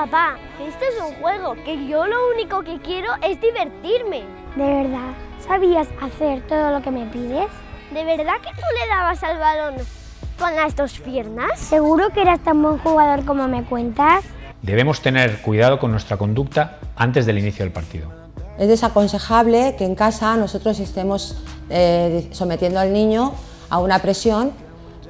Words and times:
Papá, 0.00 0.38
que 0.56 0.66
esto 0.66 0.82
es 0.82 0.98
un 0.98 1.20
juego, 1.20 1.54
que 1.62 1.86
yo 1.86 2.06
lo 2.06 2.30
único 2.34 2.62
que 2.62 2.80
quiero 2.80 3.10
es 3.22 3.38
divertirme. 3.38 4.22
¿De 4.56 4.64
verdad? 4.64 5.12
¿Sabías 5.46 5.88
hacer 6.00 6.40
todo 6.46 6.70
lo 6.70 6.80
que 6.80 6.90
me 6.90 7.04
pides? 7.04 7.48
¿De 7.92 8.02
verdad 8.06 8.36
que 8.42 8.48
tú 8.48 8.62
le 8.80 8.88
dabas 8.88 9.22
al 9.22 9.36
balón 9.36 9.74
con 10.38 10.56
las 10.56 10.74
dos 10.74 10.98
piernas? 11.00 11.58
¿Seguro 11.58 12.08
que 12.14 12.22
eras 12.22 12.40
tan 12.40 12.62
buen 12.62 12.78
jugador 12.78 13.26
como 13.26 13.46
me 13.46 13.62
cuentas? 13.64 14.24
Debemos 14.62 15.02
tener 15.02 15.42
cuidado 15.42 15.78
con 15.78 15.90
nuestra 15.90 16.16
conducta 16.16 16.78
antes 16.96 17.26
del 17.26 17.36
inicio 17.36 17.66
del 17.66 17.72
partido. 17.72 18.10
Es 18.58 18.68
desaconsejable 18.68 19.76
que 19.76 19.84
en 19.84 19.96
casa 19.96 20.34
nosotros 20.38 20.80
estemos 20.80 21.44
eh, 21.68 22.26
sometiendo 22.32 22.80
al 22.80 22.94
niño 22.94 23.34
a 23.68 23.80
una 23.80 23.98
presión 23.98 24.52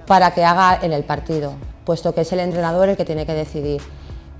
para 0.08 0.32
que 0.32 0.44
haga 0.44 0.80
en 0.82 0.92
el 0.92 1.04
partido, 1.04 1.54
puesto 1.84 2.12
que 2.12 2.22
es 2.22 2.32
el 2.32 2.40
entrenador 2.40 2.88
el 2.88 2.96
que 2.96 3.04
tiene 3.04 3.24
que 3.24 3.34
decidir. 3.34 3.80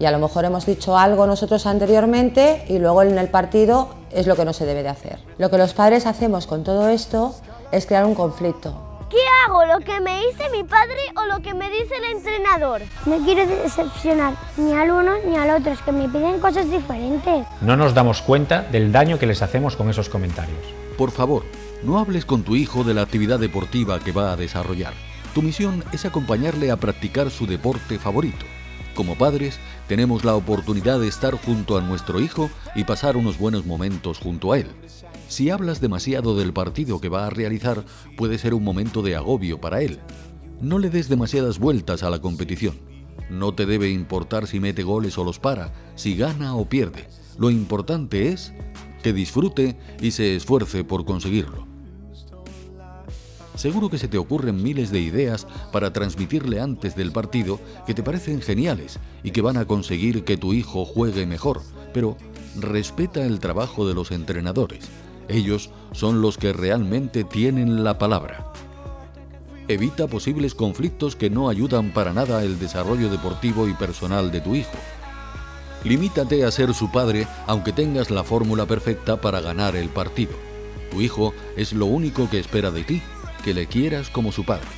Y 0.01 0.07
a 0.07 0.11
lo 0.11 0.19
mejor 0.19 0.47
hemos 0.47 0.65
dicho 0.65 0.97
algo 0.97 1.27
nosotros 1.27 1.67
anteriormente 1.67 2.65
y 2.69 2.79
luego 2.79 3.03
en 3.03 3.19
el 3.19 3.29
partido 3.29 3.91
es 4.11 4.27
lo 4.27 4.35
que 4.35 4.47
no 4.47 4.55
se 4.55 4.65
debe 4.65 4.83
de 4.83 4.89
hacer. 4.89 5.19
Lo 5.37 5.51
que 5.51 5.59
los 5.59 5.75
padres 5.75 6.07
hacemos 6.07 6.47
con 6.47 6.65
todo 6.65 6.89
esto 6.89 7.35
es 7.71 7.85
crear 7.85 8.07
un 8.07 8.15
conflicto. 8.15 8.75
¿Qué 9.11 9.19
hago? 9.45 9.67
¿Lo 9.67 9.79
que 9.81 10.01
me 10.01 10.21
dice 10.21 10.45
mi 10.53 10.65
padre 10.65 10.97
o 11.17 11.27
lo 11.27 11.43
que 11.43 11.53
me 11.53 11.69
dice 11.69 11.97
el 11.97 12.17
entrenador? 12.17 12.81
No 13.05 13.19
quiero 13.19 13.47
decepcionar 13.47 14.37
ni 14.57 14.73
al 14.73 14.91
uno 14.91 15.13
ni 15.29 15.37
al 15.37 15.51
otro, 15.51 15.73
es 15.73 15.81
que 15.83 15.93
me 15.93 16.09
piden 16.09 16.41
cosas 16.41 16.71
diferentes. 16.71 17.45
No 17.61 17.77
nos 17.77 17.93
damos 17.93 18.23
cuenta 18.23 18.63
del 18.63 18.93
daño 18.93 19.19
que 19.19 19.27
les 19.27 19.43
hacemos 19.43 19.77
con 19.77 19.91
esos 19.91 20.09
comentarios. 20.09 20.65
Por 20.97 21.11
favor, 21.11 21.43
no 21.83 21.99
hables 21.99 22.25
con 22.25 22.43
tu 22.43 22.57
hijo 22.57 22.85
de 22.85 22.95
la 22.95 23.03
actividad 23.03 23.39
deportiva 23.39 24.01
que 24.01 24.13
va 24.13 24.33
a 24.33 24.37
desarrollar. 24.37 24.95
Tu 25.35 25.43
misión 25.43 25.85
es 25.93 26.07
acompañarle 26.07 26.71
a 26.71 26.77
practicar 26.79 27.31
su 27.31 27.47
deporte 27.47 27.99
favorito. 27.99 28.47
Como 29.01 29.17
padres, 29.17 29.59
tenemos 29.89 30.27
la 30.27 30.35
oportunidad 30.35 31.01
de 31.01 31.09
estar 31.09 31.35
junto 31.35 31.79
a 31.79 31.81
nuestro 31.81 32.21
hijo 32.21 32.51
y 32.75 32.85
pasar 32.85 33.17
unos 33.17 33.39
buenos 33.39 33.65
momentos 33.65 34.19
junto 34.19 34.53
a 34.53 34.59
él. 34.59 34.67
Si 35.27 35.49
hablas 35.49 35.81
demasiado 35.81 36.37
del 36.37 36.53
partido 36.53 37.01
que 37.01 37.09
va 37.09 37.27
a 37.27 37.31
realizar, 37.31 37.83
puede 38.19 38.37
ser 38.37 38.53
un 38.53 38.63
momento 38.63 39.01
de 39.01 39.17
agobio 39.17 39.59
para 39.59 39.81
él. 39.81 40.01
No 40.61 40.79
le 40.79 40.91
des 40.91 41.09
demasiadas 41.09 41.59
vueltas 41.59 42.03
a 42.03 42.11
la 42.11 42.21
competición. 42.21 42.79
No 43.31 43.55
te 43.55 43.65
debe 43.65 43.89
importar 43.89 44.47
si 44.47 44.61
mete 44.61 44.83
goles 44.83 45.17
o 45.17 45.25
los 45.25 45.39
para, 45.39 45.73
si 45.95 46.15
gana 46.15 46.55
o 46.55 46.69
pierde. 46.69 47.09
Lo 47.39 47.49
importante 47.49 48.29
es 48.29 48.53
que 49.03 49.15
disfrute 49.15 49.79
y 50.03 50.11
se 50.11 50.37
esfuerce 50.37 50.85
por 50.85 51.07
conseguirlo. 51.07 51.70
Seguro 53.61 53.91
que 53.91 53.99
se 53.99 54.09
te 54.09 54.17
ocurren 54.17 54.63
miles 54.63 54.91
de 54.91 55.01
ideas 55.01 55.47
para 55.71 55.93
transmitirle 55.93 56.61
antes 56.61 56.97
del 56.97 57.13
partido 57.13 57.61
que 57.87 57.93
te 57.93 58.03
parecen 58.03 58.41
geniales 58.41 58.99
y 59.23 59.33
que 59.33 59.43
van 59.43 59.59
a 59.59 59.67
conseguir 59.67 60.25
que 60.25 60.39
tu 60.39 60.55
hijo 60.55 60.87
juegue 60.87 61.27
mejor, 61.27 61.61
pero 61.93 62.17
respeta 62.59 63.23
el 63.25 63.39
trabajo 63.39 63.87
de 63.87 63.93
los 63.93 64.13
entrenadores 64.13 64.89
ellos 65.31 65.71
son 65.93 66.21
los 66.21 66.37
que 66.39 66.53
realmente 66.53 67.25
tienen 67.25 67.85
la 67.85 67.99
palabra. 67.99 68.53
Evita 69.69 70.09
posibles 70.09 70.55
conflictos 70.55 71.15
que 71.15 71.31
no 71.31 71.49
ayudan 71.49 71.93
para 71.93 72.13
nada 72.13 72.43
el 72.43 72.59
desarrollo 72.59 73.09
deportivo 73.09 73.69
y 73.69 73.75
personal 73.75 74.33
de 74.33 74.41
tu 74.41 74.57
hijo. 74.57 74.77
Limítate 75.85 76.45
a 76.45 76.51
ser 76.51 76.75
su 76.75 76.91
padre 76.91 77.27
aunque 77.47 77.73
tengas 77.73 78.11
la 78.11 78.25
fórmula 78.25 78.67
perfecta 78.67 79.21
para 79.21 79.41
ganar 79.41 79.77
el 79.77 79.89
partido. 79.89 80.33
Tu 80.91 81.01
hijo 81.01 81.33
es 81.57 81.73
lo 81.73 81.87
único 81.87 82.29
que 82.29 82.41
espera 82.41 82.73
de 82.73 82.83
ti, 82.83 83.01
que 83.41 83.55
le 83.55 83.67
quieras 83.67 84.11
como 84.11 84.33
su 84.33 84.45
padre. 84.45 84.69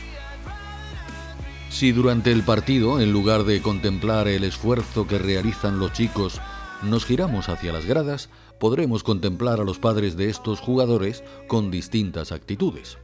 Si 1.70 1.92
durante 1.92 2.30
el 2.32 2.42
partido, 2.42 3.00
en 3.00 3.12
lugar 3.12 3.44
de 3.44 3.62
contemplar 3.62 4.28
el 4.28 4.44
esfuerzo 4.44 5.06
que 5.06 5.18
realizan 5.18 5.78
los 5.78 5.92
chicos, 5.92 6.40
nos 6.82 7.04
giramos 7.04 7.48
hacia 7.48 7.72
las 7.72 7.86
gradas, 7.86 8.28
podremos 8.60 9.02
contemplar 9.02 9.60
a 9.60 9.64
los 9.64 9.78
padres 9.78 10.16
de 10.16 10.28
estos 10.28 10.60
jugadores 10.60 11.24
con 11.48 11.70
distintas 11.70 12.30
actitudes. 12.30 12.98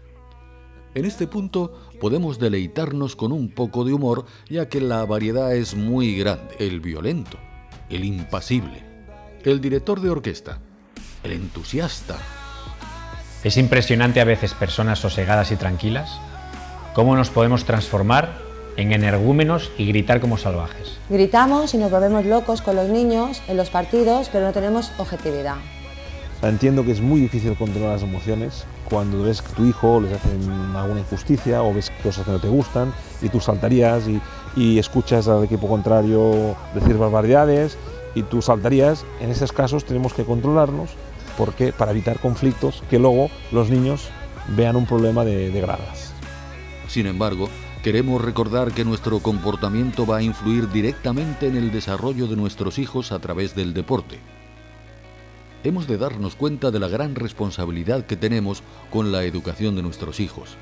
En 0.94 1.04
este 1.04 1.26
punto 1.26 1.72
podemos 2.00 2.38
deleitarnos 2.38 3.16
con 3.16 3.32
un 3.32 3.50
poco 3.50 3.84
de 3.84 3.92
humor 3.92 4.26
ya 4.48 4.68
que 4.68 4.80
la 4.80 5.04
variedad 5.04 5.54
es 5.54 5.74
muy 5.74 6.16
grande. 6.16 6.54
El 6.58 6.80
violento, 6.80 7.38
el 7.88 8.04
impasible, 8.04 8.84
el 9.44 9.60
director 9.60 10.00
de 10.00 10.10
orquesta, 10.10 10.60
el 11.22 11.32
entusiasta. 11.32 12.37
Es 13.44 13.56
impresionante 13.56 14.20
a 14.20 14.24
veces 14.24 14.54
personas 14.54 14.98
sosegadas 14.98 15.52
y 15.52 15.56
tranquilas, 15.56 16.18
cómo 16.92 17.14
nos 17.14 17.30
podemos 17.30 17.64
transformar 17.64 18.36
en 18.76 18.92
energúmenos 18.92 19.70
y 19.78 19.86
gritar 19.86 20.20
como 20.20 20.38
salvajes. 20.38 20.98
Gritamos 21.08 21.72
y 21.72 21.78
nos 21.78 21.90
volvemos 21.90 22.24
locos 22.24 22.62
con 22.62 22.74
los 22.74 22.88
niños 22.88 23.40
en 23.46 23.56
los 23.56 23.70
partidos, 23.70 24.28
pero 24.32 24.46
no 24.46 24.52
tenemos 24.52 24.90
objetividad. 24.98 25.54
Entiendo 26.42 26.84
que 26.84 26.90
es 26.90 27.00
muy 27.00 27.20
difícil 27.20 27.56
controlar 27.56 27.92
las 27.92 28.02
emociones 28.02 28.64
cuando 28.88 29.22
ves 29.22 29.40
que 29.40 29.52
tu 29.52 29.66
hijo 29.66 30.00
les 30.00 30.14
hace 30.14 30.28
alguna 30.76 31.00
injusticia 31.00 31.62
o 31.62 31.72
ves 31.72 31.92
cosas 32.02 32.24
que 32.24 32.32
no 32.32 32.40
te 32.40 32.48
gustan 32.48 32.92
y 33.22 33.28
tú 33.28 33.40
saltarías 33.40 34.08
y, 34.08 34.20
y 34.56 34.78
escuchas 34.80 35.28
al 35.28 35.44
equipo 35.44 35.68
contrario 35.68 36.56
decir 36.74 36.96
barbaridades 36.96 37.78
y 38.16 38.24
tú 38.24 38.42
saltarías. 38.42 39.04
En 39.20 39.30
esos 39.30 39.52
casos 39.52 39.84
tenemos 39.84 40.12
que 40.12 40.24
controlarnos 40.24 40.90
porque 41.38 41.72
para 41.72 41.92
evitar 41.92 42.18
conflictos 42.18 42.82
que 42.90 42.98
luego 42.98 43.30
los 43.52 43.70
niños 43.70 44.10
vean 44.48 44.76
un 44.76 44.84
problema 44.84 45.24
de, 45.24 45.50
de 45.50 45.60
gradas. 45.60 46.12
Sin 46.88 47.06
embargo, 47.06 47.48
Queremos 47.82 48.20
recordar 48.20 48.72
que 48.72 48.84
nuestro 48.84 49.20
comportamiento 49.20 50.04
va 50.04 50.16
a 50.16 50.22
influir 50.22 50.68
directamente 50.68 51.46
en 51.46 51.56
el 51.56 51.70
desarrollo 51.70 52.26
de 52.26 52.34
nuestros 52.34 52.78
hijos 52.78 53.12
a 53.12 53.20
través 53.20 53.54
del 53.54 53.72
deporte. 53.72 54.18
Hemos 55.62 55.86
de 55.86 55.96
darnos 55.96 56.34
cuenta 56.34 56.72
de 56.72 56.80
la 56.80 56.88
gran 56.88 57.14
responsabilidad 57.14 58.04
que 58.04 58.16
tenemos 58.16 58.62
con 58.90 59.12
la 59.12 59.22
educación 59.22 59.76
de 59.76 59.82
nuestros 59.82 60.18
hijos. 60.18 60.56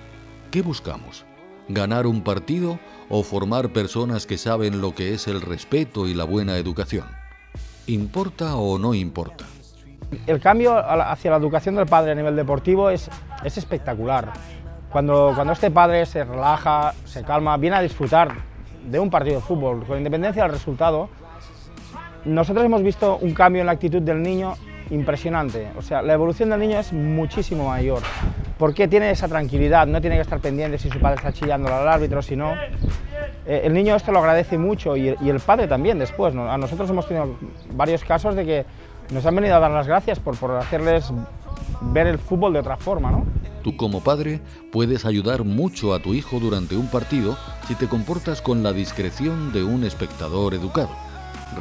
¿Qué 0.50 0.60
buscamos? 0.60 1.24
¿Ganar 1.68 2.06
un 2.06 2.22
partido 2.22 2.78
o 3.08 3.22
formar 3.22 3.72
personas 3.72 4.26
que 4.26 4.36
saben 4.36 4.82
lo 4.82 4.94
que 4.94 5.14
es 5.14 5.26
el 5.26 5.40
respeto 5.40 6.08
y 6.08 6.14
la 6.14 6.24
buena 6.24 6.58
educación? 6.58 7.06
¿Importa 7.86 8.56
o 8.56 8.78
no 8.78 8.92
importa? 8.92 9.46
El 10.26 10.40
cambio 10.40 10.76
hacia 10.76 11.30
la 11.30 11.36
educación 11.36 11.74
del 11.74 11.86
padre 11.86 12.12
a 12.12 12.14
nivel 12.14 12.36
deportivo 12.36 12.90
es, 12.90 13.10
es 13.44 13.58
espectacular. 13.58 14.32
Cuando, 14.90 15.52
este 15.52 15.70
padre 15.70 16.06
se 16.06 16.24
relaja, 16.24 16.94
se 17.04 17.22
calma, 17.22 17.56
viene 17.56 17.76
a 17.76 17.82
disfrutar 17.82 18.30
de 18.88 18.98
un 18.98 19.10
partido 19.10 19.36
de 19.36 19.42
fútbol, 19.42 19.84
con 19.84 19.98
independencia 19.98 20.44
del 20.44 20.52
resultado, 20.52 21.08
nosotros 22.24 22.64
hemos 22.64 22.82
visto 22.82 23.18
un 23.18 23.34
cambio 23.34 23.60
en 23.60 23.66
la 23.66 23.72
actitud 23.72 24.00
del 24.00 24.22
niño 24.22 24.54
impresionante. 24.90 25.68
O 25.76 25.82
sea, 25.82 26.02
la 26.02 26.14
evolución 26.14 26.50
del 26.50 26.60
niño 26.60 26.78
es 26.78 26.92
muchísimo 26.92 27.68
mayor. 27.68 28.02
Porque 28.58 28.88
tiene 28.88 29.10
esa 29.10 29.28
tranquilidad, 29.28 29.86
no 29.86 30.00
tiene 30.00 30.16
que 30.16 30.22
estar 30.22 30.40
pendiente 30.40 30.78
si 30.78 30.88
su 30.88 30.98
padre 30.98 31.16
está 31.16 31.32
chillando 31.32 31.72
al 31.72 31.86
árbitro, 31.86 32.22
si 32.22 32.36
no. 32.36 32.54
Eh, 33.46 33.62
el 33.64 33.74
niño 33.74 33.94
esto 33.94 34.12
lo 34.12 34.20
agradece 34.20 34.56
mucho 34.56 34.96
y, 34.96 35.08
el 35.08 35.40
padre 35.40 35.68
también 35.68 35.98
después. 35.98 36.34
A 36.34 36.56
nosotros 36.56 36.88
hemos 36.88 37.06
tenido 37.06 37.36
varios 37.74 38.02
casos 38.02 38.34
de 38.34 38.46
que 38.46 38.64
nos 39.10 39.24
han 39.26 39.34
venido 39.36 39.56
a 39.56 39.60
dar 39.60 39.70
las 39.70 39.86
gracias 39.86 40.18
por, 40.18 40.36
por 40.36 40.52
hacerles 40.52 41.12
ver 41.80 42.06
el 42.06 42.18
fútbol 42.18 42.52
de 42.52 42.60
otra 42.60 42.76
forma, 42.76 43.10
¿no? 43.10 43.24
Tú 43.62 43.76
como 43.76 44.00
padre 44.00 44.40
puedes 44.70 45.04
ayudar 45.04 45.44
mucho 45.44 45.92
a 45.92 45.98
tu 45.98 46.14
hijo 46.14 46.38
durante 46.38 46.76
un 46.76 46.88
partido 46.88 47.36
si 47.66 47.74
te 47.74 47.88
comportas 47.88 48.40
con 48.40 48.62
la 48.62 48.72
discreción 48.72 49.52
de 49.52 49.64
un 49.64 49.84
espectador 49.84 50.54
educado. 50.54 50.90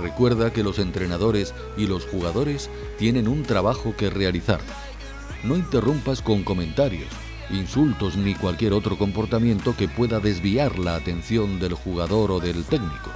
Recuerda 0.02 0.52
que 0.52 0.64
los 0.64 0.78
entrenadores 0.78 1.54
y 1.78 1.88
los 1.88 2.06
jugadores 2.06 2.70
tienen 2.98 3.28
un 3.28 3.44
trabajo 3.44 3.96
que 3.98 4.10
realizar. 4.10 4.60
No 5.44 5.56
interrumpas 5.56 6.22
con 6.22 6.44
comentarios, 6.44 7.08
insultos 7.50 8.18
ni 8.18 8.36
cualquier 8.36 8.74
otro 8.74 8.98
comportamiento 8.98 9.76
que 9.76 9.88
pueda 9.88 10.20
desviar 10.20 10.78
la 10.80 10.96
atención 10.96 11.60
del 11.60 11.74
jugador 11.74 12.32
o 12.32 12.40
del 12.40 12.64
técnico. 12.66 13.12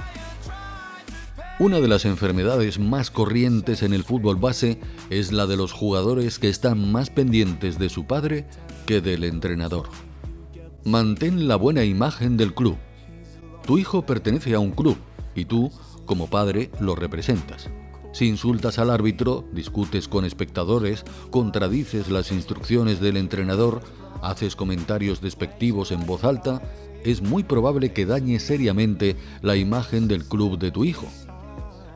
Una 1.60 1.78
de 1.78 1.88
las 1.88 2.06
enfermedades 2.06 2.78
más 2.78 3.10
corrientes 3.10 3.82
en 3.82 3.92
el 3.92 4.02
fútbol 4.02 4.36
base 4.36 4.80
es 5.10 5.30
la 5.30 5.46
de 5.46 5.58
los 5.58 5.72
jugadores 5.72 6.38
que 6.38 6.48
están 6.48 6.90
más 6.90 7.10
pendientes 7.10 7.78
de 7.78 7.90
su 7.90 8.06
padre 8.06 8.46
que 8.86 9.02
del 9.02 9.24
entrenador. 9.24 9.90
Mantén 10.86 11.48
la 11.48 11.56
buena 11.56 11.84
imagen 11.84 12.38
del 12.38 12.54
club. 12.54 12.78
Tu 13.66 13.76
hijo 13.76 14.06
pertenece 14.06 14.54
a 14.54 14.58
un 14.58 14.70
club 14.70 14.96
y 15.34 15.44
tú, 15.44 15.70
como 16.06 16.30
padre, 16.30 16.70
lo 16.80 16.94
representas. 16.94 17.68
Si 18.14 18.26
insultas 18.26 18.78
al 18.78 18.88
árbitro, 18.88 19.44
discutes 19.52 20.08
con 20.08 20.24
espectadores, 20.24 21.04
contradices 21.28 22.08
las 22.08 22.32
instrucciones 22.32 23.00
del 23.00 23.18
entrenador, 23.18 23.82
haces 24.22 24.56
comentarios 24.56 25.20
despectivos 25.20 25.92
en 25.92 26.06
voz 26.06 26.24
alta, 26.24 26.62
es 27.04 27.20
muy 27.20 27.42
probable 27.42 27.92
que 27.92 28.06
dañe 28.06 28.40
seriamente 28.40 29.16
la 29.42 29.56
imagen 29.56 30.08
del 30.08 30.24
club 30.24 30.58
de 30.58 30.70
tu 30.70 30.86
hijo 30.86 31.06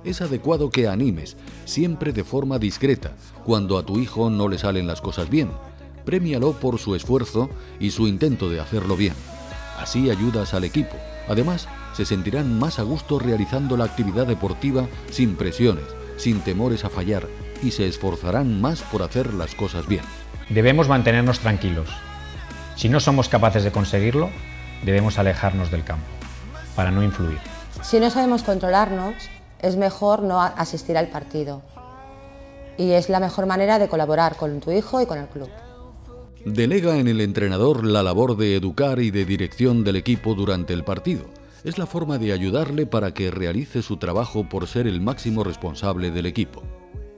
es 0.05 0.21
adecuado 0.21 0.71
que 0.71 0.89
animes, 0.89 1.37
siempre 1.65 2.13
de 2.13 2.25
forma 2.25 2.59
discreta, 2.59 3.13
cuando 3.45 3.79
a 3.79 3.85
tu 3.85 3.99
hijo 3.99 4.31
no 4.31 4.49
le 4.49 4.59
salen 4.59 4.87
las 4.87 5.01
cosas 5.01 5.31
bien. 5.31 5.51
Premialo 6.05 6.53
por 6.53 6.79
su 6.79 6.95
esfuerzo 6.95 7.49
y 7.81 7.91
su 7.91 8.07
intento 8.07 8.51
de 8.51 8.61
hacerlo 8.61 8.97
bien. 8.97 9.15
Así 9.79 10.11
ayudas 10.11 10.55
al 10.55 10.65
equipo. 10.65 10.97
Además, 11.29 11.69
se 11.95 12.05
sentirán 12.05 12.59
más 12.59 12.79
a 12.79 12.83
gusto 12.83 13.19
realizando 13.19 13.77
la 13.77 13.85
actividad 13.85 14.27
deportiva 14.27 14.87
sin 15.11 15.37
presiones, 15.37 15.85
sin 16.17 16.41
temores 16.41 16.85
a 16.85 16.91
fallar 16.91 17.27
y 17.63 17.71
se 17.71 17.87
esforzarán 17.87 18.61
más 18.61 18.83
por 18.83 19.03
hacer 19.03 19.33
las 19.33 19.55
cosas 19.55 19.87
bien. 19.87 20.03
Debemos 20.51 20.89
mantenernos 20.89 21.41
tranquilos. 21.41 21.89
Si 22.77 22.89
no 22.89 23.01
somos 23.01 23.29
capaces 23.29 23.65
de 23.65 23.73
conseguirlo, 23.73 24.31
debemos 24.85 25.19
alejarnos 25.19 25.71
del 25.71 25.85
campo, 25.85 26.07
para 26.77 26.91
no 26.91 27.03
influir. 27.03 27.39
Si 27.83 28.01
no 28.01 28.11
sabemos 28.11 28.43
controlarnos, 28.43 29.15
es 29.65 29.77
mejor 29.77 30.23
no 30.23 30.41
asistir 30.41 30.97
al 30.99 31.09
partido. 31.09 31.63
Y 32.77 32.91
es 32.91 33.09
la 33.09 33.19
mejor 33.19 33.47
manera 33.47 33.79
de 33.79 33.89
colaborar 33.89 34.37
con 34.37 34.61
tu 34.61 34.71
hijo 34.71 35.01
y 35.01 35.07
con 35.07 35.19
el 35.19 35.27
club. 35.29 35.49
Delega 36.45 36.99
en 36.99 37.09
el 37.09 37.23
entrenador 37.23 37.87
la 37.87 38.03
labor 38.03 38.37
de 38.37 38.57
educar 38.57 39.01
y 39.01 39.11
de 39.11 39.25
dirección 39.25 39.83
del 39.83 39.97
equipo 39.97 40.35
durante 40.35 40.75
el 40.75 40.85
partido. 40.85 41.25
Es 41.65 41.79
la 41.79 41.87
forma 41.87 42.19
de 42.19 42.33
ayudarle 42.33 42.85
para 42.85 43.15
que 43.15 43.31
realice 43.31 43.81
su 43.81 43.97
trabajo 43.97 44.47
por 44.47 44.67
ser 44.67 44.87
el 44.87 45.01
máximo 45.01 45.45
responsable 45.45 46.11
del 46.11 46.27
equipo. 46.27 46.63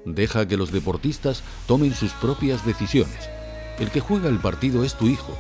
Deja 0.04 0.46
que 0.46 0.56
los 0.56 0.70
deportistas 0.70 1.42
tomen 1.66 1.94
sus 1.94 2.12
propias 2.12 2.64
decisiones. 2.64 3.28
El 3.80 3.90
que 3.90 3.98
juega 3.98 4.28
el 4.28 4.38
partido 4.38 4.84
es 4.84 4.94
tu 4.94 5.06
hijo, 5.08 5.36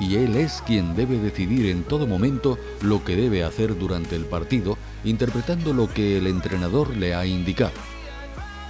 y 0.00 0.16
él 0.16 0.36
es 0.36 0.62
quien 0.66 0.96
debe 0.96 1.18
decidir 1.18 1.66
en 1.66 1.84
todo 1.84 2.06
momento 2.06 2.58
lo 2.80 3.04
que 3.04 3.16
debe 3.16 3.44
hacer 3.44 3.78
durante 3.78 4.16
el 4.16 4.24
partido, 4.24 4.76
interpretando 5.04 5.72
lo 5.72 5.92
que 5.92 6.18
el 6.18 6.26
entrenador 6.26 6.96
le 6.96 7.14
ha 7.14 7.26
indicado. 7.26 7.72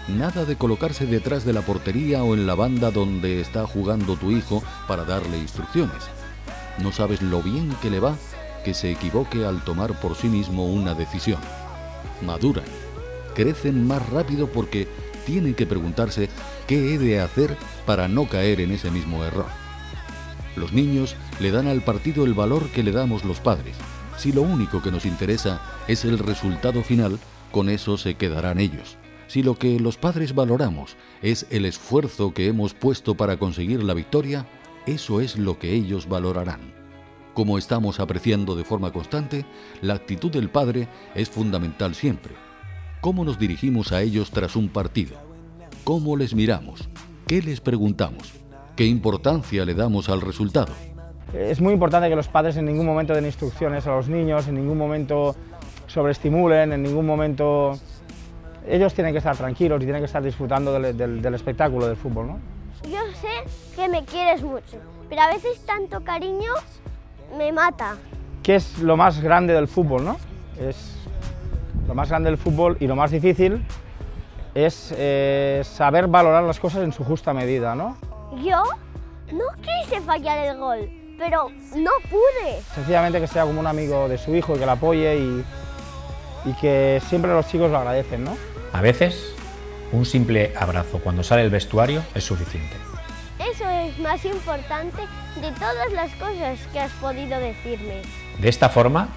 Nada 0.09 0.45
de 0.45 0.57
colocarse 0.57 1.07
detrás 1.07 1.45
de 1.45 1.55
la 1.55 1.63
portería 1.63 2.23
o 2.23 2.35
en 2.35 2.47
la 2.47 2.55
banda 2.55 2.91
donde 2.91 3.41
está 3.41 3.67
jugando 3.67 4.17
tu 4.17 4.31
hijo 4.31 4.63
para 4.87 5.05
darle 5.05 5.39
instrucciones. 5.39 6.03
No 6.83 6.93
sabes 6.93 7.23
lo 7.23 7.43
bien 7.43 7.75
que 7.81 7.91
le 7.91 8.01
va 8.01 8.17
que 8.65 8.75
se 8.75 8.91
equivoque 8.91 9.45
al 9.45 9.63
tomar 9.63 10.01
por 10.01 10.17
sí 10.17 10.29
mismo 10.29 10.67
una 10.67 10.95
decisión. 10.95 11.39
Maduran, 12.23 12.65
crecen 13.35 13.87
más 13.87 14.09
rápido 14.09 14.49
porque 14.49 14.89
tienen 15.27 15.55
que 15.55 15.67
preguntarse 15.67 16.29
qué 16.67 16.95
he 16.95 16.99
de 16.99 17.21
hacer 17.21 17.57
para 17.87 18.09
no 18.09 18.27
caer 18.27 18.61
en 18.61 18.73
ese 18.73 18.91
mismo 18.91 19.23
error. 19.23 19.64
Los 20.57 20.73
niños 20.73 21.17
le 21.41 21.51
dan 21.51 21.67
al 21.67 21.83
partido 21.83 22.25
el 22.25 22.35
valor 22.35 22.69
que 22.71 22.83
le 22.83 22.93
damos 22.93 23.25
los 23.25 23.41
padres. 23.41 23.77
Si 24.17 24.33
lo 24.33 24.43
único 24.43 24.83
que 24.83 24.91
nos 24.91 25.07
interesa 25.07 25.61
es 25.89 26.05
el 26.05 26.19
resultado 26.19 26.83
final, 26.83 27.19
con 27.51 27.69
eso 27.69 27.97
se 27.99 28.15
quedarán 28.15 28.61
ellos. 28.61 28.97
Si 29.27 29.43
lo 29.43 29.57
que 29.57 29.81
los 29.81 29.97
padres 29.97 30.35
valoramos 30.35 30.97
es 31.23 31.47
el 31.51 31.65
esfuerzo 31.65 32.35
que 32.35 32.47
hemos 32.47 32.75
puesto 32.75 33.17
para 33.17 33.39
conseguir 33.39 33.83
la 33.83 33.95
victoria, 33.95 34.47
eso 34.87 35.21
es 35.21 35.37
lo 35.37 35.59
que 35.59 35.73
ellos 35.73 36.09
valorarán. 36.09 36.75
Como 37.33 37.59
estamos 37.59 37.99
apreciando 37.99 38.55
de 38.55 38.65
forma 38.65 38.93
constante, 38.93 39.45
la 39.83 39.95
actitud 39.95 40.31
del 40.31 40.51
padre 40.51 40.89
es 41.15 41.29
fundamental 41.29 41.95
siempre 41.95 42.35
cómo 43.05 43.23
nos 43.23 43.39
dirigimos 43.39 43.93
a 43.93 44.01
ellos 44.01 44.31
tras 44.31 44.57
un 44.57 44.71
partido, 44.71 45.19
cómo 45.85 46.17
les 46.17 46.35
miramos, 46.35 46.89
qué 47.27 47.43
les 47.43 47.61
preguntamos, 47.61 48.33
qué 48.77 48.85
importancia 48.85 49.65
le 49.65 49.75
damos 49.75 50.09
al 50.09 50.21
resultado. 50.21 50.73
Es 51.33 51.61
muy 51.61 51.73
importante 51.73 52.09
que 52.09 52.17
los 52.17 52.29
padres 52.29 52.57
en 52.57 52.67
ningún 52.67 52.87
momento 52.87 53.13
den 53.13 53.27
instrucciones 53.27 53.87
a 53.87 53.97
los 53.97 54.09
niños, 54.09 54.47
en 54.47 54.55
ningún 54.55 54.79
momento 54.79 55.35
sobreestimulen, 55.87 56.73
en 56.73 56.83
ningún 56.83 57.07
momento... 57.07 57.79
Ellos 58.67 58.95
tienen 58.95 59.13
que 59.13 59.19
estar 59.19 59.37
tranquilos 59.37 59.83
y 59.83 59.85
tienen 59.85 60.01
que 60.01 60.07
estar 60.07 60.23
disfrutando 60.23 60.73
del, 60.81 61.35
espectáculo 61.35 61.87
del 61.87 61.97
fútbol. 61.97 62.29
¿no? 62.29 62.39
Yo 62.85 62.99
sé 63.21 63.77
que 63.77 63.89
me 63.89 64.05
quieres 64.05 64.43
mucho, 64.43 64.79
pero 65.09 65.23
a 65.23 65.29
veces 65.29 65.61
tanto 65.67 66.03
cariño 66.03 66.53
me 67.37 67.53
mata. 67.53 67.97
¿Qué 68.43 68.55
es 68.55 68.79
lo 68.79 68.97
más 68.97 69.21
grande 69.21 69.53
del 69.53 69.69
fútbol? 69.69 70.05
¿no? 70.05 70.17
Es 70.59 70.97
lo 71.87 71.95
más 71.95 72.09
grande 72.09 72.31
del 72.31 72.39
fútbol 72.39 72.79
y 72.81 72.87
lo 72.87 72.97
más 72.97 73.11
difícil 73.11 73.63
es 74.55 74.95
eh, 74.97 75.63
saber 75.65 76.07
valorar 76.07 76.45
las 76.45 76.61
cosas 76.61 76.85
en 76.85 76.93
su 76.93 77.05
justa 77.05 77.35
medida, 77.35 77.75
¿no? 77.75 77.97
Yo 78.43 78.63
no 79.33 79.45
quise 79.63 80.01
fallar 80.01 80.39
el 80.39 80.59
gol, 80.59 80.91
pero 81.19 81.51
no 81.77 81.91
pude. 82.11 82.61
Sencillamente 82.75 83.21
que 83.21 83.27
sea 83.27 83.45
como 83.45 83.61
un 83.61 83.67
amigo 83.67 84.09
de 84.09 84.19
su 84.19 84.35
hijo 84.35 84.57
y 84.57 84.59
que 84.59 84.67
le 84.67 84.73
apoye 84.73 85.17
y, 85.17 85.45
y 86.45 86.53
que 86.55 87.01
siempre 87.09 87.31
los 87.31 87.47
chicos 87.49 87.71
lo 87.71 87.79
agradecen, 87.79 88.25
¿no? 88.25 88.37
A 88.73 88.81
veces, 88.81 89.35
un 89.93 90.05
simple 90.05 90.53
abrazo 90.59 90.99
cuando 90.99 91.23
sale 91.23 91.43
el 91.43 91.51
vestuario 91.51 92.03
es 92.15 92.25
suficiente. 92.25 92.75
Eso 93.39 93.69
es 93.69 93.99
más 93.99 94.25
importante 94.25 95.03
de 95.41 95.53
todas 95.53 95.93
las 95.93 96.11
cosas 96.13 96.59
que 96.73 96.81
has 96.81 96.93
podido 96.93 97.39
decirme. 97.39 98.03
De 98.41 98.49
esta 98.49 98.69
forma, 98.69 99.09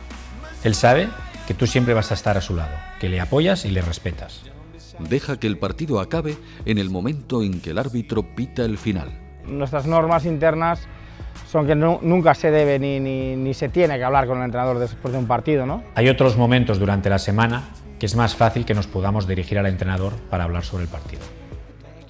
él 0.63 0.75
sabe 0.75 1.09
que 1.47 1.53
tú 1.53 1.65
siempre 1.65 1.93
vas 1.93 2.11
a 2.11 2.13
estar 2.13 2.37
a 2.37 2.41
su 2.41 2.55
lado, 2.55 2.75
que 2.99 3.09
le 3.09 3.19
apoyas 3.19 3.65
y 3.65 3.69
le 3.69 3.81
respetas. 3.81 4.43
Deja 4.99 5.39
que 5.39 5.47
el 5.47 5.57
partido 5.57 5.99
acabe 5.99 6.37
en 6.65 6.77
el 6.77 6.89
momento 6.89 7.43
en 7.43 7.61
que 7.61 7.71
el 7.71 7.77
árbitro 7.77 8.35
pita 8.35 8.63
el 8.63 8.77
final. 8.77 9.09
Nuestras 9.45 9.85
normas 9.85 10.25
internas 10.25 10.87
son 11.49 11.65
que 11.65 11.75
nunca 11.75 12.33
se 12.33 12.51
debe 12.51 12.79
ni, 12.79 12.99
ni, 13.35 13.53
se 13.53 13.69
tiene 13.69 13.97
que 13.97 14.03
hablar 14.03 14.27
con 14.27 14.39
el 14.39 14.45
entrenador 14.45 14.79
después 14.79 15.13
de 15.13 15.19
un 15.19 15.27
partido. 15.27 15.65
¿no? 15.65 15.83
Hay 15.95 16.09
otros 16.09 16.37
momentos 16.37 16.79
durante 16.79 17.09
la 17.09 17.19
semana 17.19 17.63
que 17.99 18.05
es 18.05 18.15
más 18.15 18.35
fácil 18.35 18.65
que 18.65 18.73
nos 18.73 18.87
podamos 18.87 19.27
dirigir 19.27 19.57
al 19.57 19.65
entrenador 19.65 20.13
para 20.29 20.43
hablar 20.43 20.63
sobre 20.63 20.83
el 20.83 20.89
partido. 20.89 21.21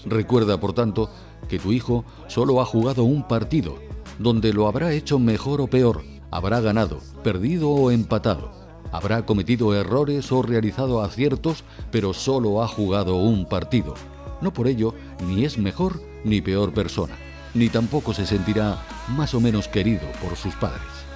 Recuerda, 0.06 0.60
por 0.60 0.74
tanto, 0.74 1.10
que 1.48 1.60
tu 1.60 1.72
hijo 1.72 2.06
solo 2.28 2.62
ha 2.62 2.66
jugado 2.66 3.04
un 3.04 3.28
partido, 3.28 3.78
donde 4.20 4.54
lo 4.54 4.68
habrá 4.68 4.92
hecho 4.92 5.20
mejor 5.20 5.62
o 5.62 5.68
peor, 5.68 6.04
habrá 6.32 6.60
ganado, 6.60 7.00
perdido 7.24 7.70
o 7.70 7.92
empatado. 7.92 8.67
Habrá 8.92 9.26
cometido 9.26 9.74
errores 9.76 10.32
o 10.32 10.42
realizado 10.42 11.02
aciertos, 11.02 11.64
pero 11.92 12.14
solo 12.14 12.64
ha 12.64 12.68
jugado 12.68 13.16
un 13.16 13.46
partido. 13.46 13.94
No 14.42 14.54
por 14.54 14.68
ello, 14.68 14.94
ni 15.26 15.46
es 15.46 15.58
mejor 15.58 16.02
ni 16.24 16.42
peor 16.42 16.74
persona, 16.74 17.16
ni 17.54 17.70
tampoco 17.70 18.14
se 18.14 18.26
sentirá 18.26 18.84
más 19.10 19.34
o 19.34 19.40
menos 19.40 19.68
querido 19.68 20.08
por 20.22 20.36
sus 20.36 20.56
padres. 20.56 21.07